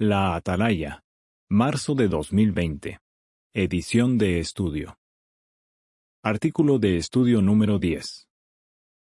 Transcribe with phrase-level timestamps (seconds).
[0.00, 1.02] La Atalaya,
[1.50, 3.00] marzo de 2020.
[3.52, 4.96] Edición de estudio.
[6.22, 8.28] Artículo de estudio número 10.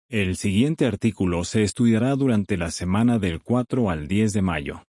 [0.09, 4.85] El siguiente artículo se estudiará durante la semana del 4 al 10 de mayo.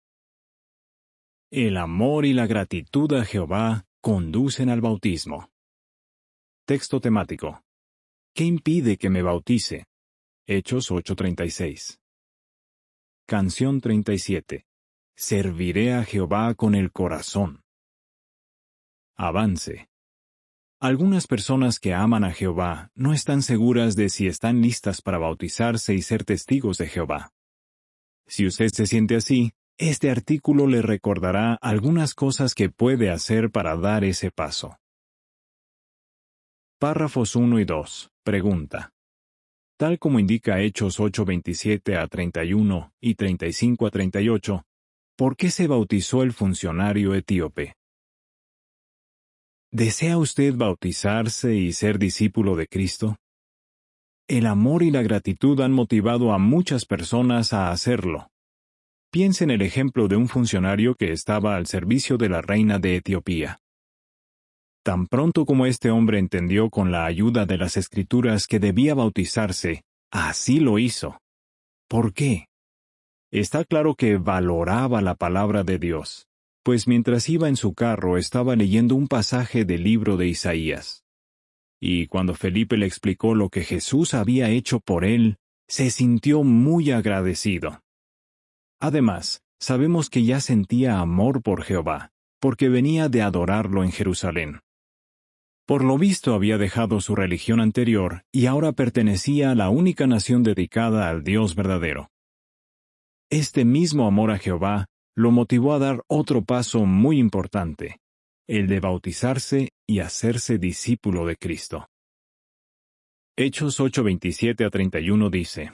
[1.50, 5.48] El amor y la gratitud a Jehová conducen al bautismo.
[6.66, 7.62] Texto temático.
[8.34, 9.86] ¿Qué impide que me bautice?
[10.46, 11.98] Hechos 8:36.
[13.26, 14.66] Canción 37.
[15.16, 17.62] Serviré a Jehová con el corazón.
[19.16, 19.88] Avance.
[20.80, 25.94] Algunas personas que aman a Jehová no están seguras de si están listas para bautizarse
[25.94, 27.30] y ser testigos de Jehová.
[28.26, 33.76] Si usted se siente así, este artículo le recordará algunas cosas que puede hacer para
[33.76, 34.78] dar ese paso.
[36.80, 38.10] Párrafos 1 y 2.
[38.24, 38.92] Pregunta.
[39.78, 44.64] Tal como indica Hechos 8:27 a 31 y 35 a 38,
[45.16, 47.74] ¿por qué se bautizó el funcionario etíope?
[49.72, 53.16] ¿Desea usted bautizarse y ser discípulo de Cristo?
[54.28, 58.28] El amor y la gratitud han motivado a muchas personas a hacerlo.
[59.10, 62.96] Piense en el ejemplo de un funcionario que estaba al servicio de la reina de
[62.96, 63.58] Etiopía.
[64.84, 69.82] Tan pronto como este hombre entendió con la ayuda de las escrituras que debía bautizarse,
[70.10, 71.18] así lo hizo.
[71.88, 72.46] ¿Por qué?
[73.34, 76.28] Está claro que valoraba la palabra de Dios
[76.64, 81.04] pues mientras iba en su carro estaba leyendo un pasaje del libro de Isaías.
[81.78, 85.36] Y cuando Felipe le explicó lo que Jesús había hecho por él,
[85.68, 87.82] se sintió muy agradecido.
[88.80, 94.60] Además, sabemos que ya sentía amor por Jehová, porque venía de adorarlo en Jerusalén.
[95.66, 100.42] Por lo visto había dejado su religión anterior y ahora pertenecía a la única nación
[100.42, 102.10] dedicada al Dios verdadero.
[103.36, 104.86] Este mismo amor a Jehová
[105.16, 107.98] lo motivó a dar otro paso muy importante,
[108.46, 111.88] el de bautizarse y hacerse discípulo de Cristo.
[113.36, 115.72] Hechos 8:27 a 31 dice,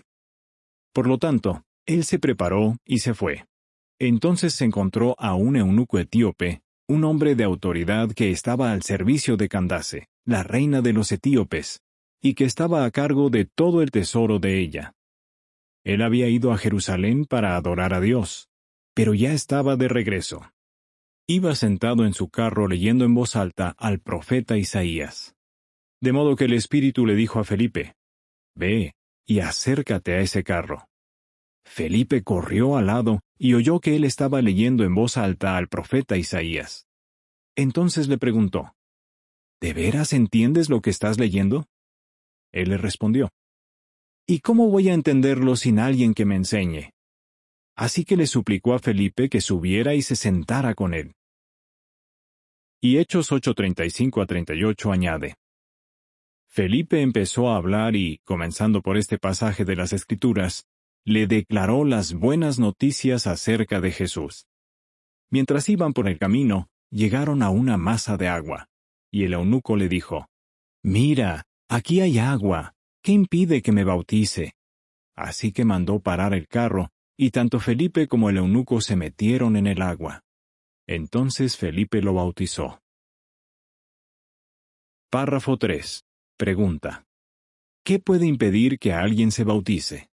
[0.94, 3.44] Por lo tanto, él se preparó y se fue.
[3.98, 9.36] Entonces se encontró a un eunuco etíope, un hombre de autoridad que estaba al servicio
[9.36, 11.82] de Candace, la reina de los etíopes,
[12.22, 14.94] y que estaba a cargo de todo el tesoro de ella.
[15.84, 18.48] Él había ido a Jerusalén para adorar a Dios,
[18.94, 20.52] pero ya estaba de regreso.
[21.26, 25.34] Iba sentado en su carro leyendo en voz alta al profeta Isaías.
[26.00, 27.94] De modo que el Espíritu le dijo a Felipe,
[28.56, 28.94] Ve
[29.26, 30.88] y acércate a ese carro.
[31.64, 36.16] Felipe corrió al lado y oyó que él estaba leyendo en voz alta al profeta
[36.16, 36.88] Isaías.
[37.54, 38.74] Entonces le preguntó,
[39.60, 41.66] ¿De veras entiendes lo que estás leyendo?
[42.52, 43.30] Él le respondió,
[44.30, 46.92] ¿Y cómo voy a entenderlo sin alguien que me enseñe?
[47.74, 51.16] Así que le suplicó a Felipe que subiera y se sentara con él.
[52.80, 55.34] Y Hechos 8:35 a 38 añade.
[56.46, 60.64] Felipe empezó a hablar y, comenzando por este pasaje de las Escrituras,
[61.04, 64.46] le declaró las buenas noticias acerca de Jesús.
[65.28, 68.68] Mientras iban por el camino, llegaron a una masa de agua,
[69.10, 70.28] y el eunuco le dijo,
[70.84, 74.54] Mira, aquí hay agua, ¿qué impide que me bautice?
[75.16, 79.66] Así que mandó parar el carro, y tanto Felipe como el eunuco se metieron en
[79.66, 80.22] el agua.
[80.86, 82.80] Entonces Felipe lo bautizó.
[85.10, 86.04] Párrafo 3.
[86.36, 87.04] Pregunta.
[87.84, 90.08] ¿Qué puede impedir que alguien se bautice?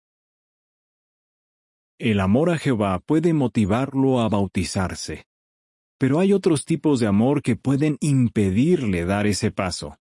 [1.99, 5.27] El amor a Jehová puede motivarlo a bautizarse.
[5.97, 9.97] Pero hay otros tipos de amor que pueden impedirle dar ese paso.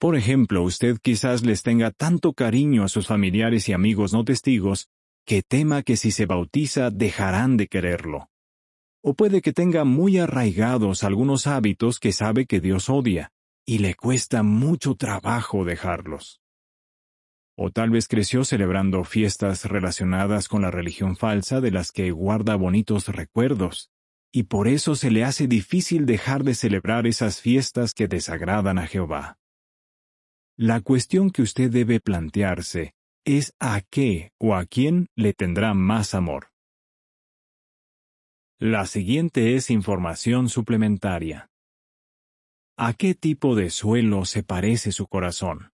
[0.00, 4.88] Por ejemplo, usted quizás les tenga tanto cariño a sus familiares y amigos no testigos
[5.26, 8.30] que tema que si se bautiza dejarán de quererlo.
[9.02, 13.30] O puede que tenga muy arraigados algunos hábitos que sabe que Dios odia,
[13.66, 16.40] y le cuesta mucho trabajo dejarlos.
[17.54, 22.56] O tal vez creció celebrando fiestas relacionadas con la religión falsa de las que guarda
[22.56, 23.90] bonitos recuerdos,
[24.32, 28.86] y por eso se le hace difícil dejar de celebrar esas fiestas que desagradan a
[28.86, 29.39] Jehová.
[30.62, 32.92] La cuestión que usted debe plantearse
[33.24, 36.48] es a qué o a quién le tendrá más amor.
[38.58, 41.48] La siguiente es información suplementaria.
[42.76, 45.70] ¿A qué tipo de suelo se parece su corazón?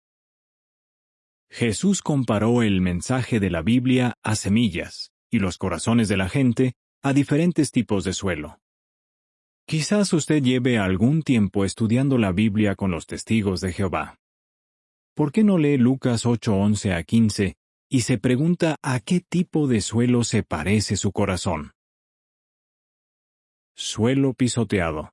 [1.50, 6.74] Jesús comparó el mensaje de la Biblia a semillas y los corazones de la gente
[7.02, 8.60] a diferentes tipos de suelo.
[9.66, 14.20] Quizás usted lleve algún tiempo estudiando la Biblia con los testigos de Jehová.
[15.16, 17.56] ¿Por qué no lee Lucas 8:11 a 15
[17.90, 21.72] y se pregunta a qué tipo de suelo se parece su corazón?
[23.76, 25.12] Suelo pisoteado.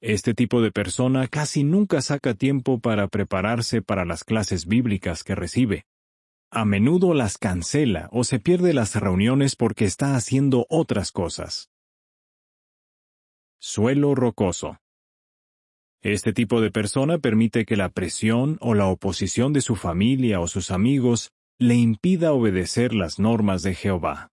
[0.00, 5.36] Este tipo de persona casi nunca saca tiempo para prepararse para las clases bíblicas que
[5.36, 5.84] recibe.
[6.50, 11.70] A menudo las cancela o se pierde las reuniones porque está haciendo otras cosas.
[13.60, 14.81] Suelo rocoso.
[16.02, 20.48] Este tipo de persona permite que la presión o la oposición de su familia o
[20.48, 24.28] sus amigos le impida obedecer las normas de Jehová.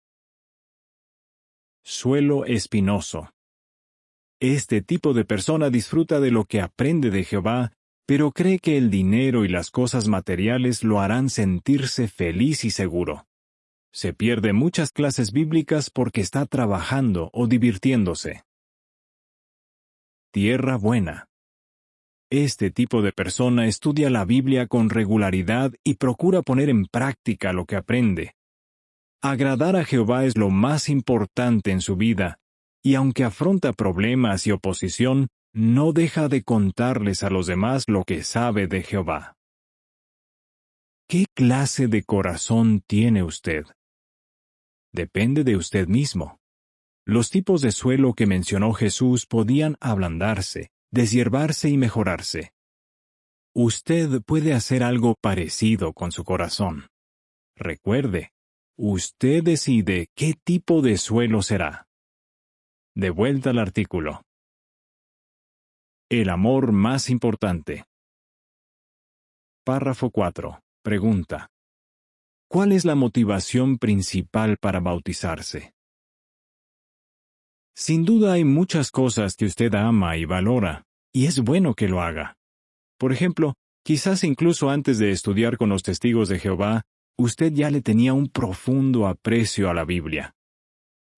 [1.83, 3.31] Suelo espinoso.
[4.39, 7.73] Este tipo de persona disfruta de lo que aprende de Jehová,
[8.05, 13.25] pero cree que el dinero y las cosas materiales lo harán sentirse feliz y seguro.
[13.91, 18.43] Se pierde muchas clases bíblicas porque está trabajando o divirtiéndose.
[20.31, 21.27] Tierra buena.
[22.29, 27.65] Este tipo de persona estudia la Biblia con regularidad y procura poner en práctica lo
[27.65, 28.33] que aprende.
[29.21, 32.37] Agradar a Jehová es lo más importante en su vida,
[32.83, 38.23] y aunque afronta problemas y oposición, no deja de contarles a los demás lo que
[38.23, 39.37] sabe de Jehová.
[41.07, 43.63] ¿Qué clase de corazón tiene usted?
[44.93, 46.39] Depende de usted mismo.
[47.05, 52.51] Los tipos de suelo que mencionó Jesús podían ablandarse, deshiervarse y mejorarse.
[53.53, 56.87] Usted puede hacer algo parecido con su corazón.
[57.55, 58.31] Recuerde,
[58.77, 61.87] usted decide qué tipo de suelo será.
[62.95, 64.21] De vuelta al artículo.
[66.09, 67.85] El amor más importante.
[69.65, 70.61] Párrafo 4.
[70.83, 71.49] Pregunta.
[72.49, 75.73] ¿Cuál es la motivación principal para bautizarse?
[77.79, 82.01] Sin duda hay muchas cosas que usted ama y valora, y es bueno que lo
[82.01, 82.35] haga.
[82.97, 83.53] Por ejemplo,
[83.83, 86.81] quizás incluso antes de estudiar con los testigos de Jehová,
[87.19, 90.33] usted ya le tenía un profundo aprecio a la Biblia.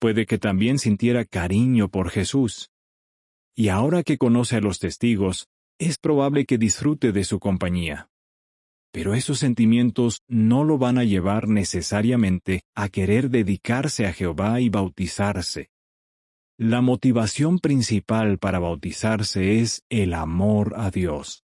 [0.02, 2.72] Puede que también sintiera cariño por Jesús.
[3.56, 5.48] Y ahora que conoce a los testigos,
[5.80, 8.10] es probable que disfrute de su compañía.
[8.92, 14.68] Pero esos sentimientos no lo van a llevar necesariamente a querer dedicarse a Jehová y
[14.68, 15.70] bautizarse.
[16.62, 21.46] La motivación principal para bautizarse es el amor a Dios.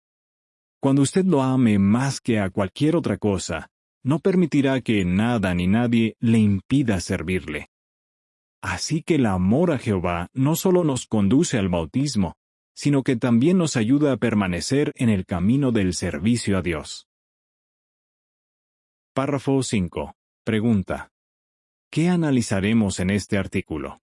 [0.80, 3.68] Cuando usted lo ame más que a cualquier otra cosa,
[4.02, 7.68] no permitirá que nada ni nadie le impida servirle.
[8.62, 12.38] Así que el amor a Jehová no solo nos conduce al bautismo,
[12.74, 17.08] sino que también nos ayuda a permanecer en el camino del servicio a Dios.
[19.12, 20.14] Párrafo 5.
[20.44, 21.10] Pregunta.
[21.90, 24.00] ¿Qué analizaremos en este artículo?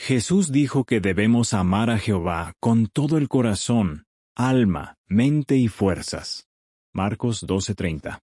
[0.00, 4.06] Jesús dijo que debemos amar a Jehová con todo el corazón,
[4.36, 6.46] alma, mente y fuerzas.
[6.94, 8.20] Marcos 12:30.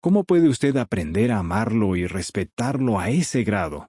[0.00, 3.88] ¿Cómo puede usted aprender a amarlo y respetarlo a ese grado?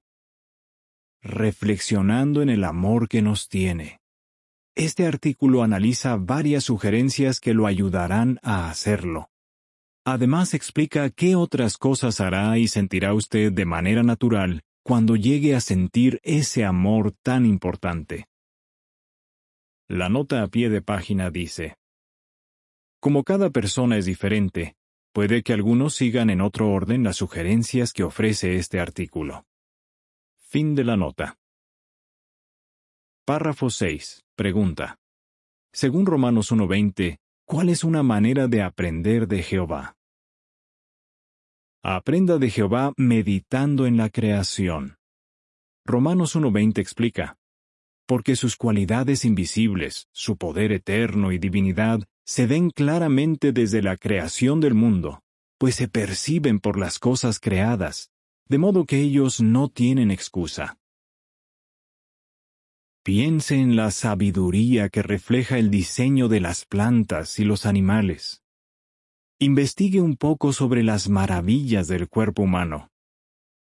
[1.22, 4.02] Reflexionando en el amor que nos tiene.
[4.76, 9.30] Este artículo analiza varias sugerencias que lo ayudarán a hacerlo.
[10.06, 15.62] Además explica qué otras cosas hará y sentirá usted de manera natural cuando llegue a
[15.62, 18.28] sentir ese amor tan importante.
[19.88, 21.78] La nota a pie de página dice,
[23.00, 24.76] Como cada persona es diferente,
[25.14, 29.46] puede que algunos sigan en otro orden las sugerencias que ofrece este artículo.
[30.40, 31.38] Fin de la nota.
[33.26, 34.26] Párrafo 6.
[34.36, 34.98] Pregunta.
[35.72, 39.96] Según Romanos 1.20, ¿cuál es una manera de aprender de Jehová?
[41.86, 44.96] Aprenda de Jehová meditando en la creación.
[45.86, 47.36] Romanos 1.20 explica,
[48.08, 54.62] porque sus cualidades invisibles, su poder eterno y divinidad se ven claramente desde la creación
[54.62, 55.24] del mundo,
[55.58, 58.12] pues se perciben por las cosas creadas,
[58.48, 60.78] de modo que ellos no tienen excusa.
[63.04, 68.43] Piense en la sabiduría que refleja el diseño de las plantas y los animales
[69.44, 72.90] investigue un poco sobre las maravillas del cuerpo humano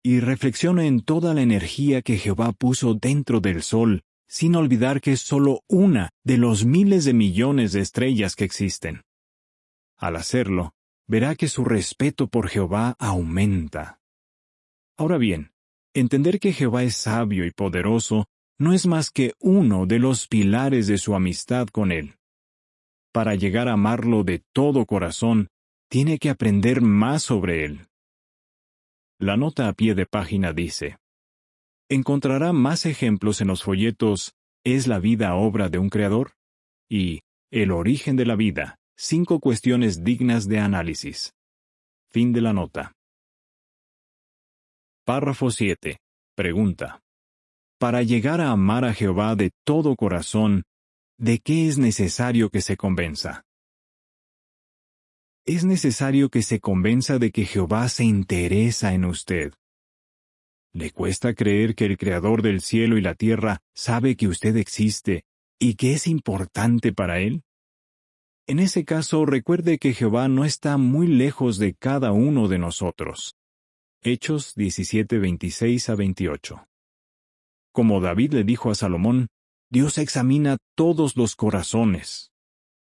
[0.07, 5.11] y reflexione en toda la energía que Jehová puso dentro del Sol, sin olvidar que
[5.11, 9.03] es solo una de los miles de millones de estrellas que existen.
[9.99, 10.75] Al hacerlo,
[11.09, 13.99] verá que su respeto por Jehová aumenta.
[14.97, 15.51] Ahora bien,
[15.93, 18.27] entender que Jehová es sabio y poderoso
[18.61, 22.15] no es más que uno de los pilares de su amistad con Él.
[23.13, 25.49] Para llegar a amarlo de todo corazón,
[25.89, 27.87] tiene que aprender más sobre él.
[29.19, 30.99] La nota a pie de página dice,
[31.89, 36.33] Encontrará más ejemplos en los folletos ¿Es la vida obra de un creador?
[36.91, 37.21] y
[37.53, 41.33] El origen de la vida, cinco cuestiones dignas de análisis.
[42.11, 42.93] Fin de la nota.
[45.05, 45.99] Párrafo 7.
[46.35, 47.01] Pregunta.
[47.79, 50.65] para llegar a amar a Jehová de todo corazón,
[51.17, 53.46] ¿de qué es necesario que se convenza?
[55.49, 59.53] Es necesario que se convenza de que Jehová se interesa en usted.
[60.73, 65.23] ¿Le cuesta creer que el Creador del cielo y la tierra sabe que usted existe
[65.61, 67.45] y que es importante para él?
[68.49, 73.37] En ese caso, recuerde que Jehová no está muy lejos de cada uno de nosotros.
[74.03, 76.69] Hechos 17, 26 a 28.
[77.71, 79.29] Como David le dijo a Salomón,
[79.71, 82.33] Dios examina todos los corazones.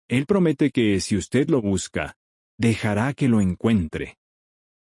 [0.09, 2.15] Él promete que si usted lo busca,
[2.59, 4.19] dejará que lo encuentre.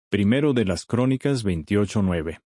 [0.10, 2.40] Primero de las Crónicas 28.9.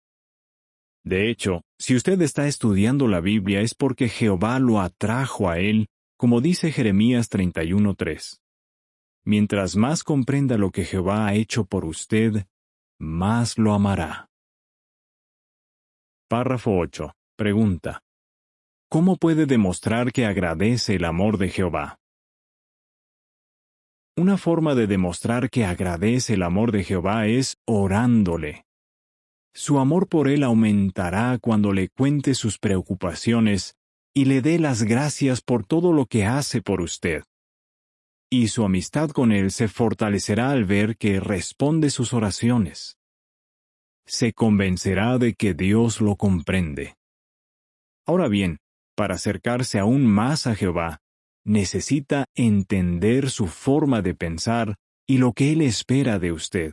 [1.04, 5.88] De hecho, si usted está estudiando la Biblia es porque Jehová lo atrajo a él
[6.16, 8.38] como dice Jeremías 31.3.
[9.24, 12.46] Mientras más comprenda lo que Jehová ha hecho por usted,
[12.98, 14.28] más lo amará.
[16.28, 17.12] Párrafo 8.
[17.36, 18.02] Pregunta.
[18.88, 21.98] ¿Cómo puede demostrar que agradece el amor de Jehová?
[24.18, 28.64] Una forma de demostrar que agradece el amor de Jehová es orándole.
[29.54, 33.76] Su amor por él aumentará cuando le cuente sus preocupaciones
[34.14, 37.24] y le dé las gracias por todo lo que hace por usted.
[38.30, 42.96] Y su amistad con Él se fortalecerá al ver que responde sus oraciones.
[44.06, 46.96] Se convencerá de que Dios lo comprende.
[48.06, 48.58] Ahora bien,
[48.96, 51.02] para acercarse aún más a Jehová,
[51.46, 54.76] necesita entender su forma de pensar
[55.06, 56.72] y lo que Él espera de usted.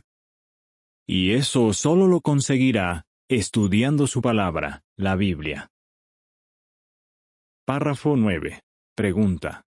[1.06, 5.68] Y eso solo lo conseguirá estudiando su palabra, la Biblia.
[7.64, 8.60] Párrafo 9.
[8.94, 9.62] Pregunta.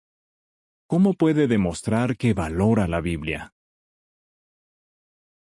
[0.87, 3.53] ¿Cómo puede demostrar que valora la Biblia?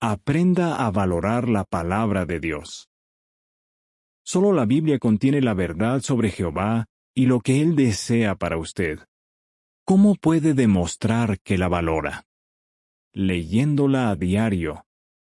[0.02, 2.90] Aprenda a valorar la palabra de Dios.
[4.24, 9.09] Solo la Biblia contiene la verdad sobre Jehová y lo que Él desea para usted.
[9.90, 12.28] ¿Cómo puede demostrar que la valora?
[13.12, 14.86] Leyéndola a diario,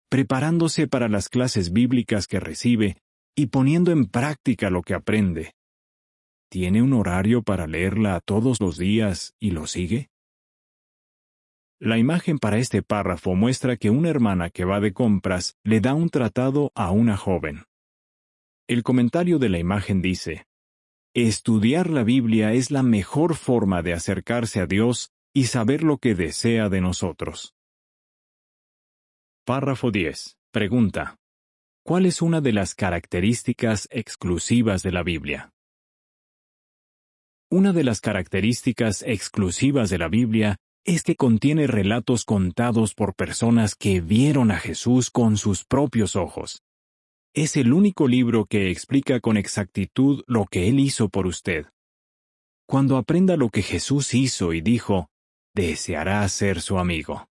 [0.09, 2.95] preparándose para las clases bíblicas que recibe
[3.35, 5.53] y poniendo en práctica lo que aprende.
[6.49, 10.11] ¿Tiene un horario para leerla todos los días y lo sigue?
[11.77, 15.93] La imagen para este párrafo muestra que una hermana que va de compras le da
[15.93, 17.65] un tratado a una joven.
[18.69, 20.45] El comentario de la imagen dice,
[21.15, 26.15] Estudiar la Biblia es la mejor forma de acercarse a Dios y saber lo que
[26.15, 27.53] desea de nosotros.
[29.45, 30.37] Párrafo 10.
[30.51, 31.17] Pregunta.
[31.85, 35.51] ¿Cuál es una de las características exclusivas de la Biblia?
[37.51, 43.75] Una de las características exclusivas de la Biblia es que contiene relatos contados por personas
[43.75, 46.63] que vieron a Jesús con sus propios ojos.
[47.35, 51.65] Es el único libro que explica con exactitud lo que Él hizo por usted.
[52.67, 55.09] Cuando aprenda lo que Jesús hizo y dijo,
[55.55, 57.27] deseará ser su amigo.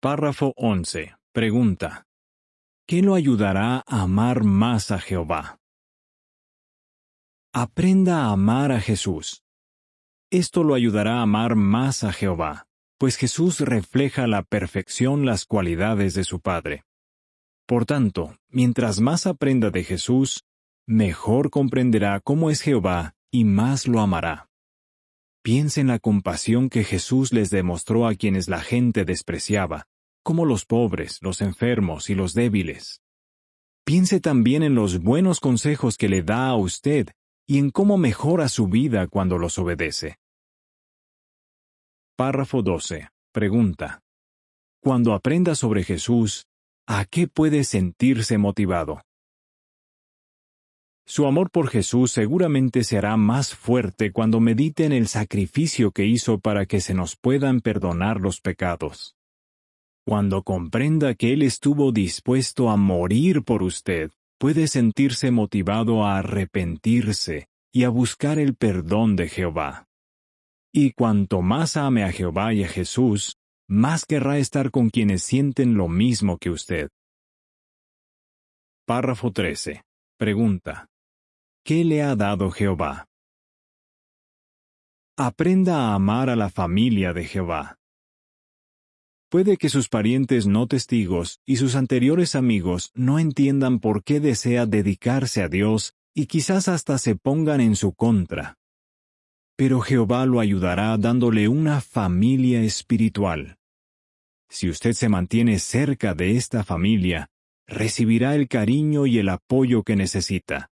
[0.00, 1.14] Párrafo 11.
[1.32, 2.04] Pregunta.
[2.88, 5.60] ¿Qué lo ayudará a amar más a Jehová?
[7.54, 9.44] Aprenda a amar a Jesús.
[10.28, 12.66] Esto lo ayudará a amar más a Jehová,
[12.98, 16.82] pues Jesús refleja a la perfección las cualidades de su Padre.
[17.66, 20.44] Por tanto, mientras más aprenda de Jesús,
[20.86, 24.48] mejor comprenderá cómo es Jehová y más lo amará.
[25.42, 29.86] Piense en la compasión que Jesús les demostró a quienes la gente despreciaba,
[30.22, 33.00] como los pobres, los enfermos y los débiles.
[33.84, 37.08] Piense también en los buenos consejos que le da a usted
[37.48, 40.16] y en cómo mejora su vida cuando los obedece.
[42.16, 43.08] Párrafo 12.
[43.32, 44.00] Pregunta.
[44.80, 46.46] Cuando aprenda sobre Jesús,
[46.92, 49.00] ¿a qué puede sentirse motivado?
[51.06, 56.04] Su amor por Jesús seguramente se hará más fuerte cuando medite en el sacrificio que
[56.04, 59.16] hizo para que se nos puedan perdonar los pecados.
[60.06, 67.48] Cuando comprenda que Él estuvo dispuesto a morir por usted, puede sentirse motivado a arrepentirse
[67.72, 69.86] y a buscar el perdón de Jehová.
[70.74, 73.31] Y cuanto más ame a Jehová y a Jesús,
[73.72, 76.90] más querrá estar con quienes sienten lo mismo que usted.
[78.86, 79.82] Párrafo 13.
[80.18, 80.88] Pregunta.
[81.64, 83.06] ¿Qué le ha dado Jehová?
[85.16, 87.78] Aprenda a amar a la familia de Jehová.
[89.30, 94.66] Puede que sus parientes no testigos y sus anteriores amigos no entiendan por qué desea
[94.66, 98.58] dedicarse a Dios y quizás hasta se pongan en su contra.
[99.56, 103.56] Pero Jehová lo ayudará dándole una familia espiritual.
[104.52, 107.30] Si usted se mantiene cerca de esta familia,
[107.66, 110.68] recibirá el cariño y el apoyo que necesita.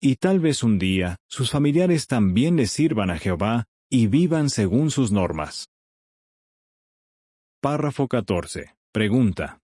[0.00, 4.90] y tal vez un día sus familiares también les sirvan a Jehová y vivan según
[4.90, 5.70] sus normas.
[7.60, 8.76] Párrafo 14.
[8.92, 9.58] Pregunta.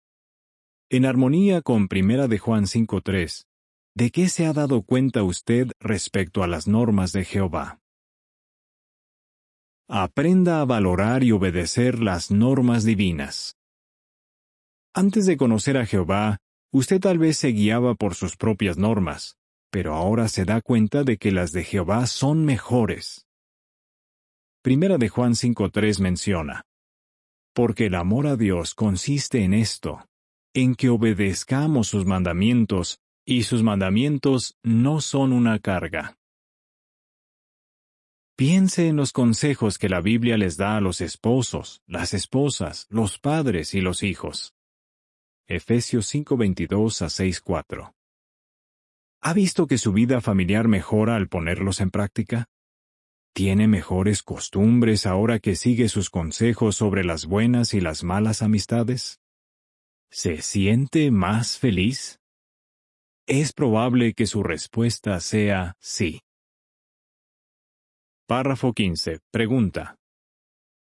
[0.89, 3.45] En armonía con Primera de Juan 5.3,
[3.95, 7.79] ¿de qué se ha dado cuenta usted respecto a las normas de Jehová?
[9.93, 13.57] Aprenda a valorar y obedecer las normas divinas.
[14.95, 16.39] Antes de conocer a Jehová,
[16.73, 19.35] usted tal vez se guiaba por sus propias normas,
[19.69, 23.27] pero ahora se da cuenta de que las de Jehová son mejores.
[24.63, 26.63] Primera de Juan 5.3 menciona,
[27.53, 30.07] Porque el amor a Dios consiste en esto,
[30.55, 36.20] en que obedezcamos sus mandamientos, y sus mandamientos no son una carga.
[38.41, 43.19] Piense en los consejos que la Biblia les da a los esposos, las esposas, los
[43.19, 44.55] padres y los hijos.
[45.47, 47.93] Efesios 5:22 a 6:4.
[49.21, 52.47] ¿Ha visto que su vida familiar mejora al ponerlos en práctica?
[53.35, 59.21] ¿Tiene mejores costumbres ahora que sigue sus consejos sobre las buenas y las malas amistades?
[60.11, 62.21] ¿Se siente más feliz?
[63.27, 66.23] Es probable que su respuesta sea sí.
[68.31, 69.19] Párrafo 15.
[69.33, 69.97] Pregunta.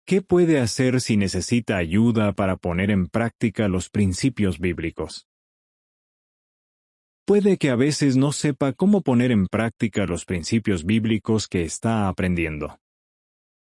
[0.06, 5.26] ¿Qué puede hacer si necesita ayuda para poner en práctica los principios bíblicos?
[7.26, 12.10] puede que a veces no sepa cómo poner en práctica los principios bíblicos que está
[12.10, 12.78] aprendiendo.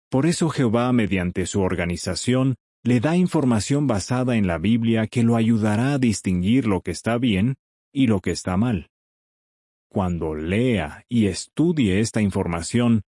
[0.09, 5.35] Por eso Jehová, mediante su organización, le da información basada en la Biblia que lo
[5.35, 7.55] ayudará a distinguir lo que está bien
[7.91, 8.87] y lo que está mal.
[9.89, 13.01] Cuando lea y estudie esta información,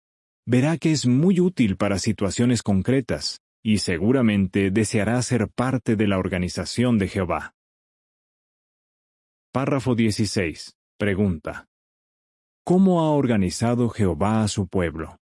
[0.47, 6.19] verá que es muy útil para situaciones concretas, y seguramente deseará ser parte de la
[6.19, 7.55] organización de Jehová.
[9.53, 10.77] Párrafo 16.
[10.99, 11.67] Pregunta.
[12.65, 15.19] ¿Cómo ha organizado Jehová a su pueblo?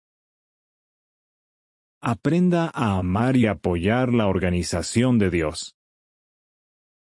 [2.01, 5.75] Aprenda a amar y apoyar la organización de Dios.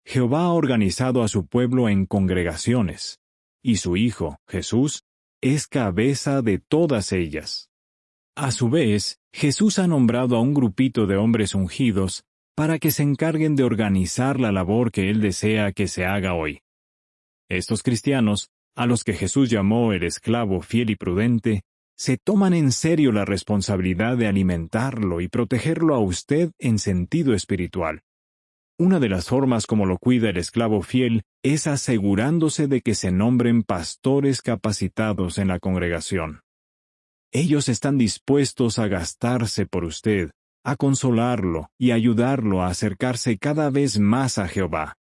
[0.05, 3.21] Jehová ha organizado a su pueblo en congregaciones,
[3.63, 5.05] y su Hijo, Jesús,
[5.41, 7.72] es cabeza de todas ellas.
[8.35, 12.25] A su vez, Jesús ha nombrado a un grupito de hombres ungidos
[12.57, 16.61] para que se encarguen de organizar la labor que Él desea que se haga hoy.
[17.51, 21.63] Estos cristianos, a los que Jesús llamó el esclavo fiel y prudente,
[21.95, 28.01] se toman en serio la responsabilidad de alimentarlo y protegerlo a usted en sentido espiritual.
[28.79, 33.13] Una de las formas como lo cuida el esclavo fiel es asegurándose de que se
[33.13, 36.41] nombren pastores capacitados en la congregación.
[37.35, 40.33] Ellos están dispuestos a gastarse por usted,
[40.65, 44.99] a consolarlo y ayudarlo a acercarse cada vez más a Jehová.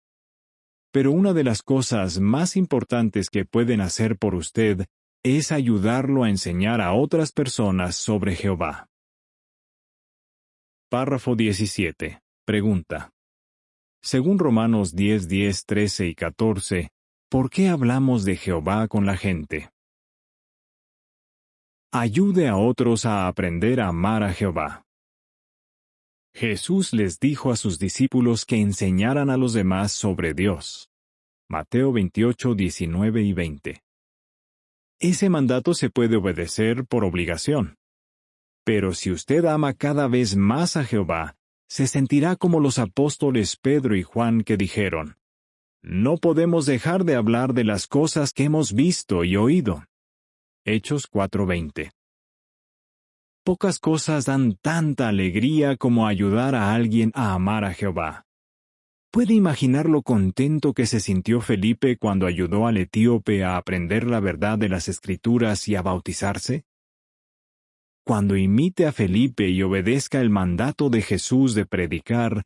[0.91, 4.85] Pero una de las cosas más importantes que pueden hacer por usted
[5.23, 8.85] es ayudarlo a enseñar a otras personas sobre Jehová.
[10.91, 12.21] Párrafo 17.
[12.45, 13.09] Pregunta.
[14.03, 16.89] Según Romanos 10, 10, 13 y 14,
[17.27, 19.71] ¿por qué hablamos de Jehová con la gente?
[21.91, 24.85] Ayude a otros a aprender a amar a Jehová.
[26.35, 30.91] Jesús les dijo a sus discípulos que enseñaran a los demás sobre Dios.
[31.49, 33.83] Mateo 28, 19 y 20.
[34.99, 37.77] Ese mandato se puede obedecer por obligación.
[38.63, 43.95] Pero si usted ama cada vez más a Jehová, se sentirá como los apóstoles Pedro
[43.95, 45.17] y Juan que dijeron,
[45.81, 49.88] No podemos dejar de hablar de las cosas que hemos visto y oído.
[50.71, 51.91] Hechos 4:20
[53.43, 58.25] Pocas cosas dan tanta alegría como ayudar a alguien a amar a Jehová.
[59.11, 64.19] ¿Puede imaginar lo contento que se sintió Felipe cuando ayudó al etíope a aprender la
[64.19, 66.65] verdad de las Escrituras y a bautizarse?
[68.05, 72.43] Cuando imite a Felipe y obedezca el mandato de Jesús de predicar,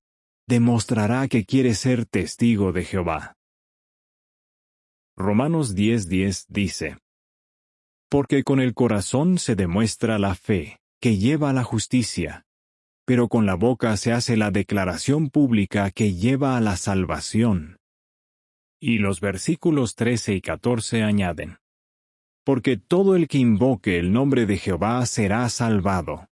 [0.47, 3.35] demostrará que quiere ser testigo de Jehová.
[5.17, 7.02] Romanos 10:10 dice,
[8.13, 12.45] Porque con el corazón se demuestra la fe, que lleva a la justicia,
[13.07, 17.77] pero con la boca se hace la declaración pública que lleva a la salvación.
[18.79, 21.57] Y los versículos 13 y 14 añaden,
[22.45, 26.27] Porque todo el que invoque el nombre de Jehová será salvado.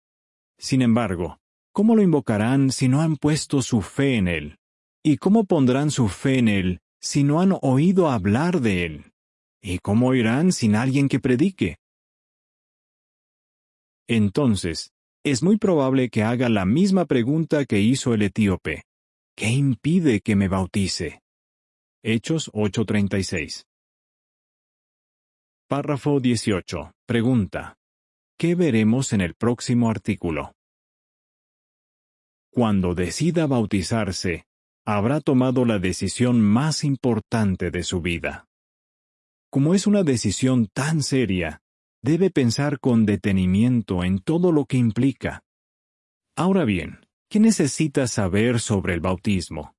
[0.60, 1.39] Sin embargo,
[1.74, 4.60] ¿cómo lo invocarán si no han puesto su fe en él?
[5.02, 9.11] ¿Y cómo pondrán su fe en él si no han oído hablar de él?
[9.63, 11.78] ¿Y cómo oirán sin alguien que predique?
[14.08, 14.91] Entonces,
[15.24, 18.84] es muy probable que haga la misma pregunta que hizo el etíope.
[19.38, 21.21] ¿Qué impide que me bautice?
[22.04, 23.65] Hechos 8:36.
[25.67, 26.91] Párrafo 18.
[27.06, 27.78] Pregunta.
[28.38, 30.54] ¿Qué veremos en el próximo artículo?
[32.52, 34.45] Cuando decida bautizarse,
[34.86, 38.47] habrá tomado la decisión más importante de su vida.
[39.52, 41.62] Como es una decisión tan seria,
[42.02, 45.44] debe pensar con detenimiento en todo lo que implica.
[46.38, 49.76] Ahora bien, ¿qué necesita saber sobre el bautismo?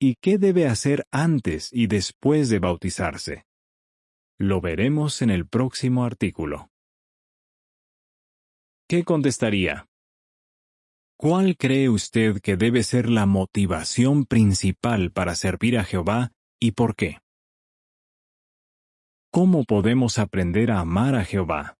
[0.00, 3.44] ¿Y qué debe hacer antes y después de bautizarse?
[4.38, 6.70] Lo veremos en el próximo artículo.
[8.88, 9.86] ¿Qué contestaría?
[11.18, 16.96] ¿Cuál cree usted que debe ser la motivación principal para servir a Jehová y por
[16.96, 17.18] qué?
[19.32, 21.76] ¿Cómo podemos aprender a amar a Jehová?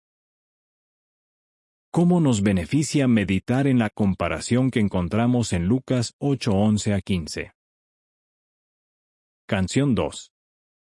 [1.91, 7.53] ¿Cómo nos beneficia meditar en la comparación que encontramos en Lucas 8:11 a 15?
[9.49, 10.31] Canción 2.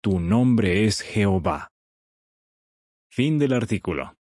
[0.02, 1.70] Tu nombre es Jehová.
[3.12, 4.17] Fin del artículo.